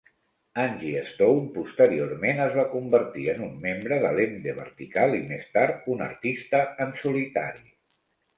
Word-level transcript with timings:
Angie 0.61 1.01
Stone 1.09 1.43
posteriorment 1.57 2.41
es 2.45 2.55
va 2.59 2.63
convertir 2.71 3.25
en 3.35 3.43
un 3.49 3.51
membre 3.67 4.01
de 4.05 4.11
l'emde 4.21 4.57
vertical 4.63 5.15
i 5.19 5.21
més 5.35 5.45
tard 5.59 5.87
un 5.95 6.03
artista 6.09 6.65
en 6.87 6.97
solitari. 7.05 7.71